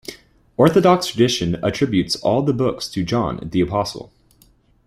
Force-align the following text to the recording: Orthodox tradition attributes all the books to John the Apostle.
Orthodox 0.57 1.05
tradition 1.05 1.63
attributes 1.63 2.15
all 2.15 2.41
the 2.41 2.53
books 2.53 2.87
to 2.87 3.03
John 3.03 3.39
the 3.51 3.61
Apostle. 3.61 4.11